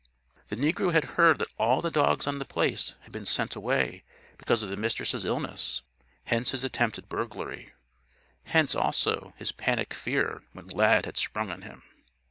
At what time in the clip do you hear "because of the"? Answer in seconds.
4.39-4.75